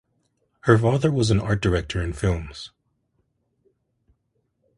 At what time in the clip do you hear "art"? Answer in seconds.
1.39-1.61